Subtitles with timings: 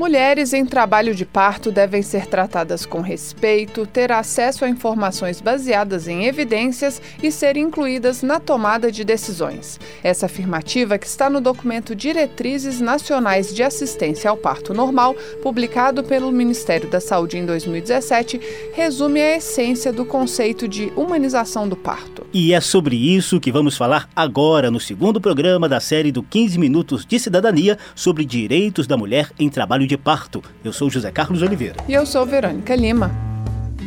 [0.00, 6.08] Mulheres em trabalho de parto devem ser tratadas com respeito, ter acesso a informações baseadas
[6.08, 9.78] em evidências e ser incluídas na tomada de decisões.
[10.02, 16.32] Essa afirmativa, que está no documento Diretrizes Nacionais de Assistência ao Parto Normal, publicado pelo
[16.32, 18.40] Ministério da Saúde em 2017,
[18.72, 22.26] resume a essência do conceito de humanização do parto.
[22.32, 26.58] E é sobre isso que vamos falar agora no segundo programa da série do 15
[26.58, 30.40] Minutos de Cidadania sobre direitos da mulher em trabalho de parto.
[30.64, 31.74] Eu sou José Carlos Oliveira.
[31.88, 33.10] E eu sou Verônica Lima.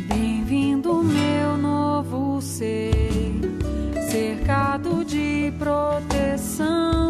[0.06, 2.92] Bem-vindo, meu novo ser,
[4.10, 7.08] cercado de proteção,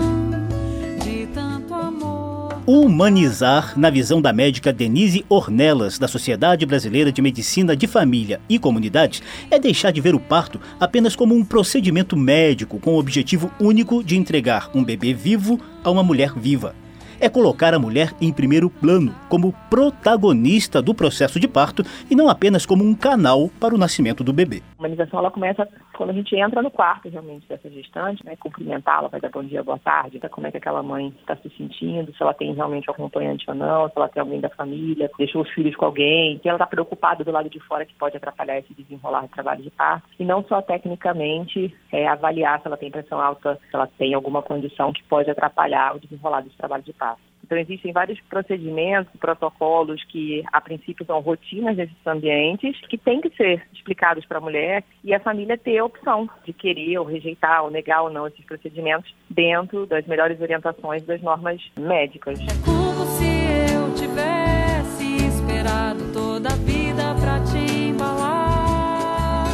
[1.03, 2.55] de tanto amor.
[2.65, 8.61] Humanizar, na visão da médica Denise Ornelas, da Sociedade Brasileira de Medicina de Família e
[8.61, 13.51] Comunidades, é deixar de ver o parto apenas como um procedimento médico com o objetivo
[13.59, 16.77] único de entregar um bebê vivo a uma mulher viva.
[17.21, 22.29] É colocar a mulher em primeiro plano, como protagonista do processo de parto e não
[22.29, 24.63] apenas como um canal para o nascimento do bebê.
[24.85, 28.37] Humanização ela começa quando a gente entra no quarto realmente dessa gestante, né?
[28.37, 31.49] Cumprimentá-la, vai dar bom dia, boa tarde, tá, como é que aquela mãe está se
[31.57, 35.11] sentindo, se ela tem realmente um acompanhante ou não, se ela tem alguém da família,
[35.17, 38.19] deixou os filhos com alguém, que ela está preocupada do lado de fora que pode
[38.19, 40.07] atrapalhar esse desenrolar do trabalho de parto.
[40.19, 44.43] E não só tecnicamente é, avaliar se ela tem pressão alta, se ela tem alguma
[44.43, 47.34] condição que pode atrapalhar o desenrolar desse trabalho de parto.
[47.45, 53.29] Então, existem vários procedimentos, protocolos que, a princípio, são rotinas nesses ambientes, que têm que
[53.37, 57.63] ser explicados para a mulher e a família ter a opção de querer ou rejeitar
[57.63, 62.39] ou negar ou não esses procedimentos dentro das melhores orientações das normas médicas.
[62.41, 69.49] É como se eu tivesse esperado toda a vida pra te embalar.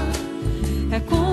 [0.95, 1.30] É como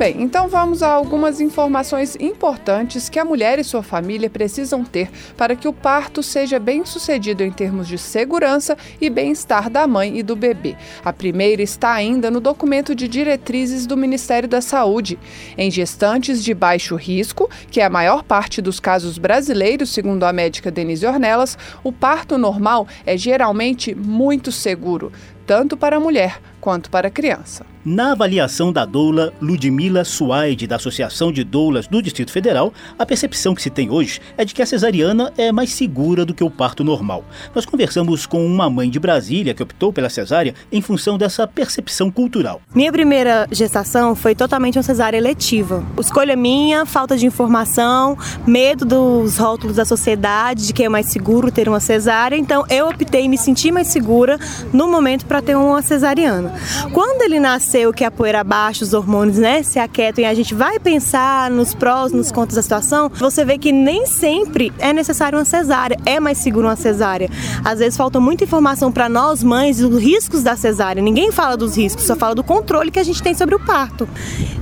[0.00, 5.10] Bem, então vamos a algumas informações importantes que a mulher e sua família precisam ter
[5.36, 10.18] para que o parto seja bem sucedido em termos de segurança e bem-estar da mãe
[10.18, 10.74] e do bebê.
[11.04, 15.18] A primeira está ainda no documento de diretrizes do Ministério da Saúde.
[15.54, 20.32] Em gestantes de baixo risco, que é a maior parte dos casos brasileiros, segundo a
[20.32, 25.12] médica Denise Ornelas, o parto normal é geralmente muito seguro,
[25.46, 27.64] tanto para a mulher quanto para a criança.
[27.82, 33.54] Na avaliação da doula Ludmila Suaide, da Associação de Doulas do Distrito Federal, a percepção
[33.54, 36.50] que se tem hoje é de que a cesariana é mais segura do que o
[36.50, 37.24] parto normal.
[37.54, 42.10] Nós conversamos com uma mãe de Brasília que optou pela cesárea em função dessa percepção
[42.10, 42.60] cultural.
[42.74, 45.82] Minha primeira gestação foi totalmente uma cesárea eletiva.
[45.98, 51.50] Escolha minha, falta de informação, medo dos rótulos da sociedade, de que é mais seguro
[51.50, 52.36] ter uma cesárea.
[52.36, 54.38] Então eu optei me sentir mais segura
[54.70, 56.49] no momento para ter uma cesariana.
[56.92, 60.54] Quando ele nasceu, que a poeira baixa, os hormônios né, se aquietam e a gente
[60.54, 65.38] vai pensar nos prós, nos contras da situação, você vê que nem sempre é necessário
[65.38, 67.28] uma cesárea, é mais seguro uma cesárea.
[67.64, 71.02] Às vezes falta muita informação para nós mães dos riscos da cesárea.
[71.02, 74.08] Ninguém fala dos riscos, só fala do controle que a gente tem sobre o parto.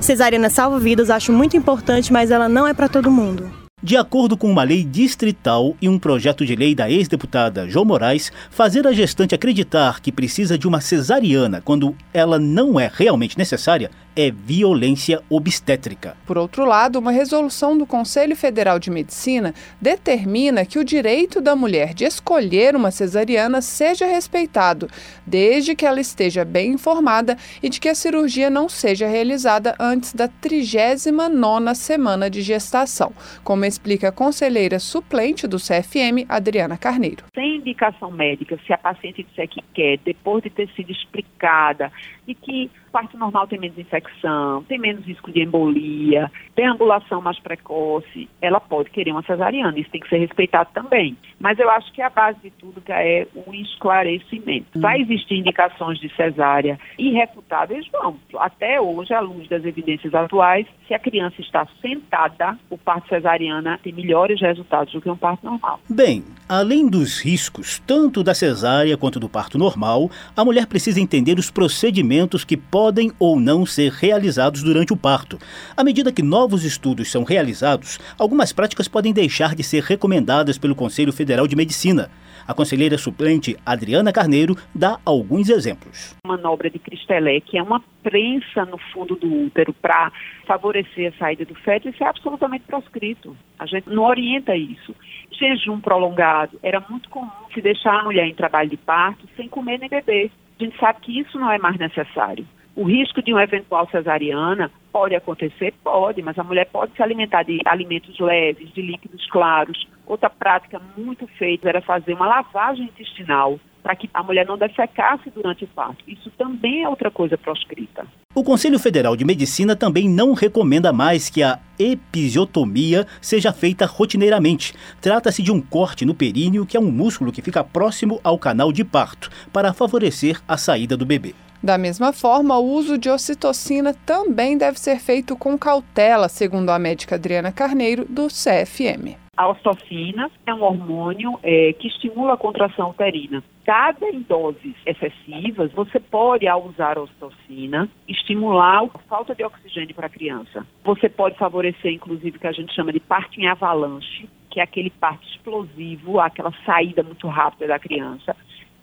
[0.01, 3.68] Cesariana salva vidas, acho muito importante, mas ela não é para todo mundo.
[3.81, 8.29] De acordo com uma lei distrital e um projeto de lei da ex-deputada João Moraes,
[8.49, 13.89] fazer a gestante acreditar que precisa de uma cesariana quando ela não é realmente necessária
[14.19, 16.17] é violência obstétrica.
[16.27, 21.55] Por outro lado, uma resolução do Conselho Federal de Medicina determina que o direito da
[21.55, 24.89] mulher de escolher uma cesariana seja respeitado,
[25.25, 30.13] desde que ela esteja bem informada e de que a cirurgia não seja realizada antes
[30.13, 37.23] da 39ª semana de gestação, como explica a conselheira suplente do CFM, Adriana Carneiro.
[37.33, 41.89] Sem indicação médica, se a paciente disser que quer, depois de ter sido explicada
[42.27, 47.39] e que parto normal tem menos infecção, tem menos risco de embolia, tem ambulação mais
[47.39, 49.79] precoce, ela pode querer uma cesariana.
[49.79, 51.17] Isso tem que ser respeitado também.
[51.39, 54.79] Mas eu acho que a base de tudo é o esclarecimento.
[54.79, 57.87] Vai existir indicações de cesárea irrefutáveis?
[57.91, 58.17] Vão.
[58.37, 63.79] Até hoje, à luz das evidências atuais, se a criança está sentada, o parto cesariana
[63.81, 65.79] tem melhores resultados do que um parto normal.
[65.89, 71.37] Bem, além dos riscos, tanto da cesárea quanto do parto normal, a mulher precisa entender
[71.37, 75.37] os procedimentos que podem podem ou não ser realizados durante o parto.
[75.75, 80.73] À medida que novos estudos são realizados, algumas práticas podem deixar de ser recomendadas pelo
[80.73, 82.09] Conselho Federal de Medicina.
[82.47, 86.15] A conselheira suplente Adriana Carneiro dá alguns exemplos.
[86.25, 90.09] Manobra de Cristelé, que é uma prensa no fundo do útero para
[90.47, 93.35] favorecer a saída do feto, isso é absolutamente proscrito.
[93.59, 94.95] A gente não orienta isso.
[95.37, 96.57] Jejum prolongado.
[96.63, 100.31] Era muito comum se deixar a mulher em trabalho de parto sem comer nem beber.
[100.57, 102.47] A gente sabe que isso não é mais necessário.
[102.79, 105.73] O risco de uma eventual cesariana pode acontecer?
[105.83, 109.85] Pode, mas a mulher pode se alimentar de alimentos leves, de líquidos claros.
[110.07, 115.29] Outra prática muito feita era fazer uma lavagem intestinal para que a mulher não defecasse
[115.29, 116.05] durante o parto.
[116.07, 118.07] Isso também é outra coisa proscrita.
[118.33, 124.73] O Conselho Federal de Medicina também não recomenda mais que a episiotomia seja feita rotineiramente.
[125.01, 128.71] Trata-se de um corte no períneo, que é um músculo que fica próximo ao canal
[128.71, 131.35] de parto, para favorecer a saída do bebê.
[131.61, 136.79] Da mesma forma, o uso de ocitocina também deve ser feito com cautela, segundo a
[136.79, 139.17] médica Adriana Carneiro, do CFM.
[139.35, 143.43] A ocitocina é um hormônio é, que estimula a contração uterina.
[143.65, 149.93] Dada em doses excessivas, você pode, ao usar a ocitocina, estimular a falta de oxigênio
[149.93, 150.65] para a criança.
[150.83, 154.63] Você pode favorecer, inclusive, o que a gente chama de parto em avalanche, que é
[154.63, 158.35] aquele parto explosivo, aquela saída muito rápida da criança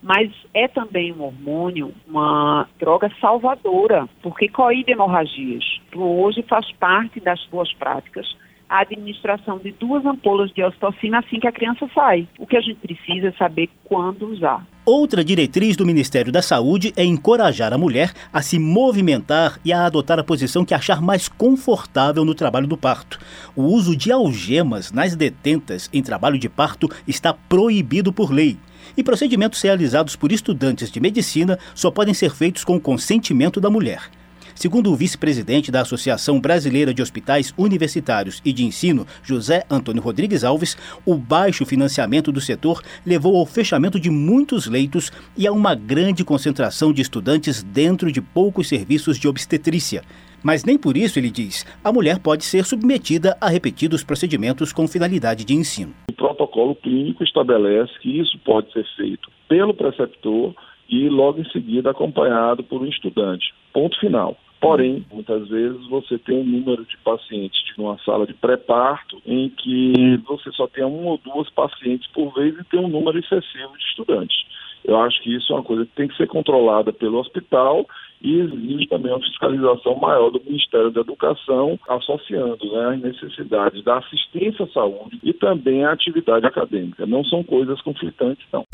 [0.07, 5.65] mas é também um hormônio, uma droga salvadora, porque coíbe hemorragias.
[5.93, 8.25] Hoje faz parte das boas práticas
[8.69, 12.29] a administração de duas ampolas de ocitocina assim que a criança sai.
[12.39, 14.67] O que a gente precisa é saber quando usar.
[14.85, 19.85] Outra diretriz do Ministério da Saúde é encorajar a mulher a se movimentar e a
[19.85, 23.19] adotar a posição que achar mais confortável no trabalho do parto.
[23.57, 28.57] O uso de algemas nas detentas em trabalho de parto está proibido por lei.
[28.97, 33.69] E procedimentos realizados por estudantes de medicina só podem ser feitos com o consentimento da
[33.69, 34.09] mulher.
[34.57, 40.45] Segundo o vice-presidente da Associação Brasileira de Hospitais Universitários e de Ensino, José Antônio Rodrigues
[40.45, 45.75] Alves, o baixo financiamento do setor levou ao fechamento de muitos leitos e a uma
[45.75, 50.01] grande concentração de estudantes dentro de poucos serviços de obstetrícia.
[50.43, 54.89] Mas nem por isso, ele diz, a mulher pode ser submetida a repetidos procedimentos com
[54.89, 55.93] finalidade de ensino.
[56.09, 60.55] O protocolo clínico estabelece que isso pode ser feito pelo preceptor
[60.89, 63.53] e logo em seguida acompanhado por um estudante.
[63.75, 64.35] Ponto final.
[64.61, 70.17] Porém, muitas vezes você tem um número de pacientes numa sala de pré-parto em que
[70.27, 73.85] você só tem uma ou duas pacientes por vez e tem um número excessivo de
[73.85, 74.37] estudantes.
[74.85, 77.85] Eu acho que isso é uma coisa que tem que ser controlada pelo hospital
[78.23, 83.99] e exige também uma fiscalização maior do Ministério da Educação, associando né, as necessidades da
[83.99, 87.05] assistência à saúde e também a atividade acadêmica.
[87.05, 88.65] Não são coisas conflitantes, não.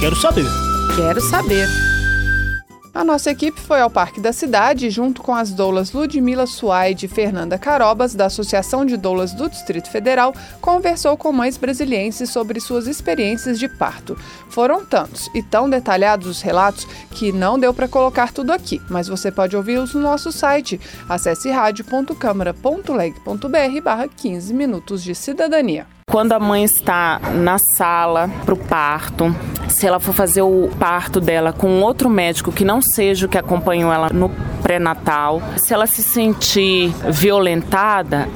[0.00, 0.46] Quero saber.
[0.96, 1.95] Quero saber.
[2.96, 7.08] A nossa equipe foi ao Parque da Cidade junto com as doulas Ludmila Suaide e
[7.10, 10.32] Fernanda Carobas, da Associação de Doulas do Distrito Federal,
[10.62, 14.16] conversou com mães brasilienses sobre suas experiências de parto.
[14.48, 19.08] Foram tantos e tão detalhados os relatos que não deu para colocar tudo aqui, mas
[19.08, 20.80] você pode ouvi-los no nosso site.
[21.06, 25.86] Acesse rádio.câmara.leg.br barra 15 minutos de cidadania.
[26.08, 29.26] Quando a mãe está na sala para o parto,
[29.76, 33.36] se ela for fazer o parto dela com outro médico que não seja o que
[33.36, 34.30] acompanhou ela no
[34.62, 38.26] pré-natal, se ela se sentir violentada,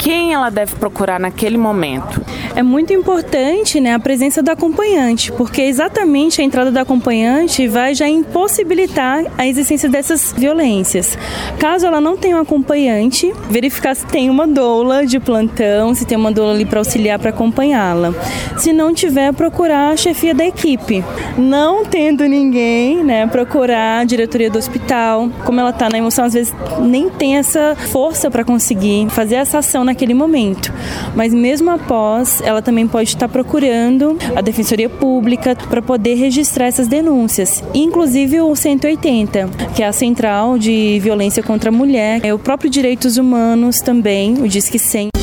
[0.00, 2.24] quem ela deve procurar naquele momento?
[2.56, 7.94] É muito importante né, a presença do acompanhante, porque exatamente a entrada do acompanhante vai
[7.94, 11.18] já impossibilitar a existência dessas violências.
[11.58, 16.16] Caso ela não tenha um acompanhante, verificar se tem uma doula de plantão, se tem
[16.16, 18.14] uma doula ali para auxiliar para acompanhá-la.
[18.56, 21.04] Se não tiver, procurar a chefia da equipe.
[21.36, 25.28] Não tendo ninguém, né, procurar a diretoria do hospital.
[25.44, 29.58] Como ela está na emoção, às vezes nem tem essa força para conseguir fazer essa
[29.58, 30.72] ação naquele momento.
[31.14, 36.88] Mas mesmo após, ela também pode estar procurando a Defensoria Pública para poder registrar essas
[36.88, 42.38] denúncias, inclusive o 180, que é a Central de Violência contra a Mulher, é o
[42.38, 45.19] próprio Direitos Humanos também, o Disque 100.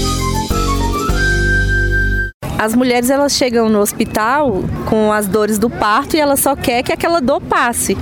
[2.58, 6.82] As mulheres elas chegam no hospital com as dores do parto e ela só quer
[6.82, 7.96] que aquela dor passe.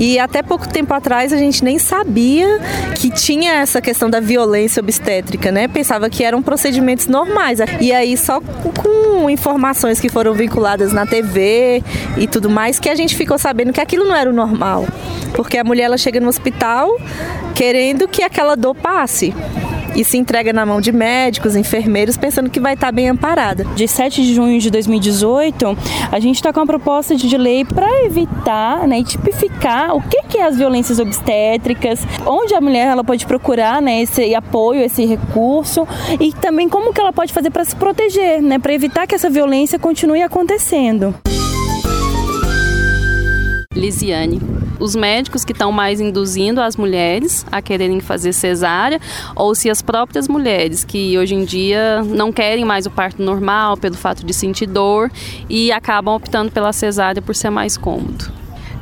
[0.00, 2.58] E até pouco tempo atrás a gente nem sabia
[2.94, 5.68] que tinha essa questão da violência obstétrica, né?
[5.68, 7.58] Pensava que eram procedimentos normais.
[7.80, 11.82] E aí só com informações que foram vinculadas na TV
[12.16, 14.86] e tudo mais que a gente ficou sabendo que aquilo não era o normal.
[15.34, 16.88] Porque a mulher ela chega no hospital
[17.54, 19.34] querendo que aquela dor passe.
[19.98, 23.64] E se entrega na mão de médicos, enfermeiros, pensando que vai estar bem amparada.
[23.74, 25.76] De 7 de junho de 2018,
[26.12, 30.22] a gente está com uma proposta de lei para evitar né, e tipificar o que,
[30.22, 35.04] que é as violências obstétricas, onde a mulher ela pode procurar né, esse apoio, esse
[35.04, 35.84] recurso
[36.20, 39.28] e também como que ela pode fazer para se proteger, né, para evitar que essa
[39.28, 41.12] violência continue acontecendo.
[43.74, 44.67] Lisiane.
[44.78, 49.00] Os médicos que estão mais induzindo as mulheres a quererem fazer cesárea,
[49.34, 53.76] ou se as próprias mulheres que hoje em dia não querem mais o parto normal
[53.76, 55.10] pelo fato de sentir dor
[55.48, 58.37] e acabam optando pela cesárea por ser mais cômodo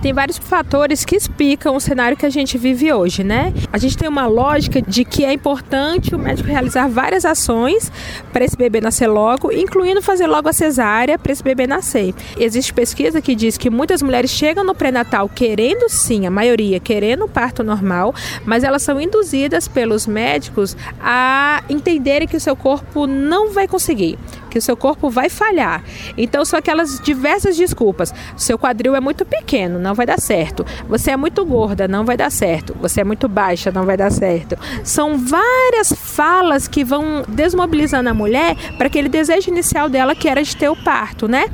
[0.06, 3.52] tem vários fatores que explicam o cenário que a gente vive hoje, né?
[3.72, 7.90] A gente tem uma lógica de que é importante o médico realizar várias ações
[8.32, 12.14] para esse bebê nascer logo, incluindo fazer logo a cesárea para esse bebê nascer.
[12.38, 17.26] Existe pesquisa que diz que muitas mulheres chegam no pré-natal querendo sim, a maioria querendo
[17.26, 23.50] parto normal, mas elas são induzidas pelos médicos a entenderem que o seu corpo não
[23.50, 24.16] vai conseguir
[24.56, 25.84] que o seu corpo vai falhar.
[26.16, 28.14] Então são aquelas diversas desculpas.
[28.38, 30.64] Seu quadril é muito pequeno, não vai dar certo.
[30.88, 32.74] Você é muito gorda, não vai dar certo.
[32.80, 34.56] Você é muito baixa, não vai dar certo.
[34.82, 40.42] São várias falas que vão desmobilizando a mulher para aquele desejo inicial dela que era
[40.42, 41.50] de ter o parto, né?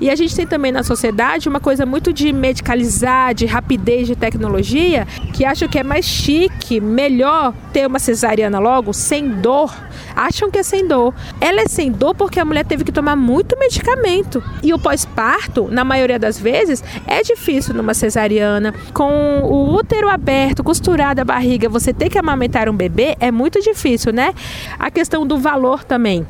[0.00, 4.16] E a gente tem também na sociedade uma coisa muito de medicalizar, de rapidez, de
[4.16, 9.74] tecnologia, que acha que é mais chique, melhor ter uma cesariana logo, sem dor.
[10.14, 11.14] Acham que é sem dor.
[11.40, 14.42] Ela é sem dor porque a mulher teve que tomar muito medicamento.
[14.62, 18.74] E o pós-parto, na maioria das vezes, é difícil numa cesariana.
[18.92, 23.60] Com o útero aberto, costurada a barriga, você ter que amamentar um bebê é muito
[23.60, 24.34] difícil, né?
[24.78, 26.26] A questão do valor também.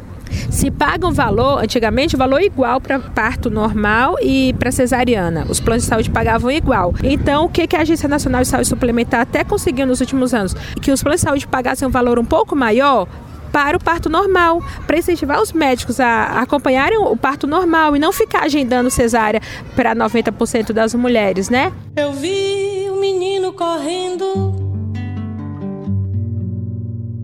[0.50, 5.47] Se paga um valor, antigamente valor igual para parto normal e para cesariana.
[5.49, 6.95] Os planos de saúde pagavam igual.
[7.03, 10.55] Então, o que, que a Agência Nacional de Saúde Suplementar até conseguiu nos últimos anos?
[10.83, 13.09] Que os planos de saúde pagassem um valor um pouco maior
[13.52, 18.12] para o parto normal, para incentivar os médicos a acompanharem o parto normal e não
[18.12, 19.40] ficar agendando cesárea
[19.75, 21.73] para 90% das mulheres, né?
[21.97, 24.55] Eu vi o menino correndo,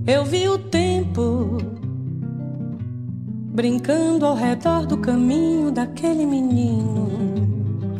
[0.07, 1.59] eu vi o tempo
[3.55, 7.04] brincando ao redor do caminho daquele menino.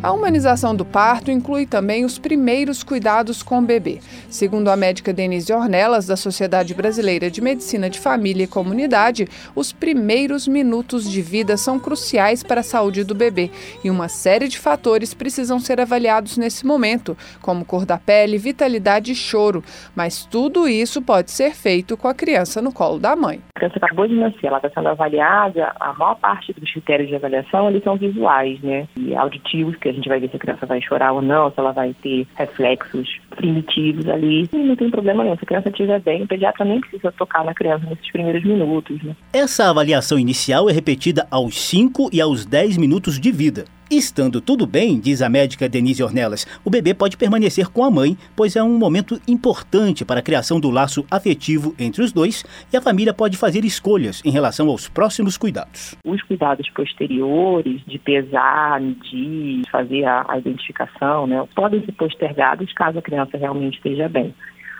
[0.05, 4.01] A humanização do parto inclui também os primeiros cuidados com o bebê.
[4.29, 9.73] Segundo a médica Denise Ornelas, da Sociedade Brasileira de Medicina de Família e Comunidade, os
[9.73, 13.51] primeiros minutos de vida são cruciais para a saúde do bebê
[13.83, 19.11] e uma série de fatores precisam ser avaliados nesse momento, como cor da pele, vitalidade
[19.11, 19.65] e choro.
[19.97, 23.41] Mas tudo isso pode ser feito com a criança no colo da mãe.
[23.57, 27.17] A criança acabou de nascer, ela está sendo avaliada, a maior parte dos critérios de
[27.17, 28.87] avaliação eles são visuais, né?
[28.99, 31.73] E auditivos, que gente vai ver se a criança vai chorar ou não, se ela
[31.73, 34.49] vai ter reflexos primitivos ali.
[34.53, 35.37] E não tem problema nenhum.
[35.37, 39.03] Se a criança estiver bem, o pediatra nem precisa tocar na criança nesses primeiros minutos.
[39.03, 39.15] Né?
[39.33, 43.65] Essa avaliação inicial é repetida aos 5 e aos 10 minutos de vida.
[43.91, 48.17] Estando tudo bem, diz a médica Denise Ornelas, o bebê pode permanecer com a mãe,
[48.35, 52.77] pois é um momento importante para a criação do laço afetivo entre os dois e
[52.79, 55.95] a família pode fazer escolhas em relação aos próximos cuidados.
[56.05, 62.99] Os cuidados posteriores, de pesar, de fazer a, a identificação, né, podem ser postergados caso
[62.99, 64.35] a criança realmente esteja bem.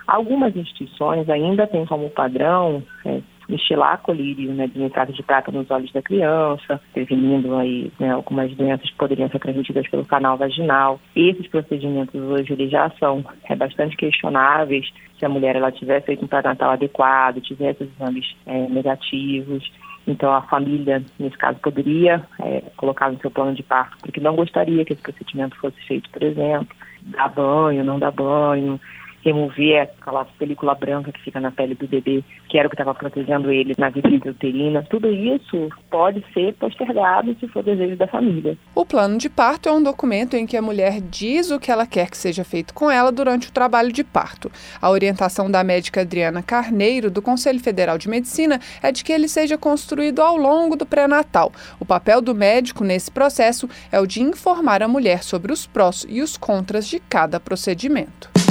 [0.07, 5.69] Algumas instituições ainda têm como padrão é, estilar colírio né, de entrada de prata nos
[5.69, 10.99] olhos da criança, prevenindo aí né, algumas doenças que poderiam ser transmitidas pelo canal vaginal.
[11.15, 16.25] Esses procedimentos hoje eles já são é, bastante questionáveis se a mulher ela tiver feito
[16.25, 19.71] um pré-natal adequado, tiver esses exames é, negativos.
[20.07, 24.35] Então, a família, nesse caso, poderia é, colocar no seu plano de parto, porque não
[24.35, 26.67] gostaria que esse procedimento fosse feito, por exemplo,
[27.01, 28.79] dar banho, não dar banho,
[29.25, 32.93] remover aquela película branca que fica na pele do bebê, que era o que estava
[32.93, 34.85] protegendo ele na vida intrauterina.
[34.87, 38.55] Tudo isso pode ser postergado se for desejo da família.
[38.75, 41.87] O plano de parto é um documento em que a mulher diz o que ela
[41.87, 44.51] quer que seja feito com ela durante o trabalho de parto.
[44.79, 49.27] A orientação da médica Adriana Carneiro, do Conselho Federal de Medicina, é de que ele
[49.27, 51.51] seja construído ao longo do pré-natal.
[51.79, 56.05] O papel do médico nesse processo é o de informar a mulher sobre os prós
[56.07, 58.44] e os contras de cada procedimento.